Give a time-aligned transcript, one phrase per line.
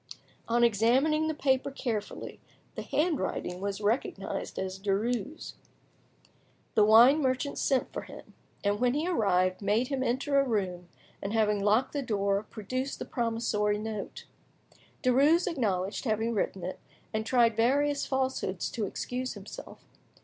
[0.47, 2.39] On examining the paper carefully,
[2.73, 5.53] the handwriting was recognised as Derues'.
[6.73, 8.33] The wine merchant sent for him,
[8.63, 10.89] and when he arrived, made him enter a room,
[11.21, 14.25] and having locked the door, produced the promissory note.
[15.03, 16.79] Derues acknowledged having written it,
[17.13, 19.85] and tried various falsehoods to excuse himself.